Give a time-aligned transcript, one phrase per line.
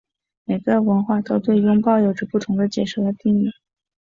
[0.45, 3.51] 每个文化都对拥抱有着不同的解释和定义。